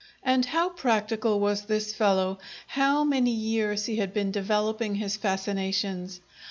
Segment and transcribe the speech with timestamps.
[0.23, 6.21] And how practical was this fellow, how many years he had been developing his fascinations!